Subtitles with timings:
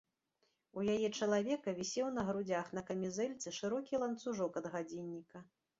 [0.79, 5.37] У яе чалавека вісеў на грудзях на камізэльцы шырокі ланцужок ад гадзінніка.